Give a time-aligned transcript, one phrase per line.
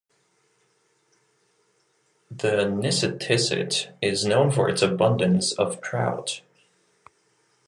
[2.31, 6.41] The Nissitissit is known for its abundance of trout.